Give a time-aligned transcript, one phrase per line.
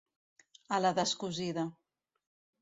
[0.77, 1.67] A la descosida.